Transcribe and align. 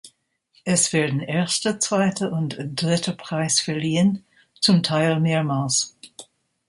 Es 0.63 0.93
werden 0.93 1.19
erste, 1.19 1.77
zweite 1.77 2.31
und 2.31 2.57
dritte 2.57 3.13
Preis 3.13 3.59
verliehen, 3.59 4.25
zum 4.59 4.81
Teil 4.81 5.19
mehrmals. 5.19 5.95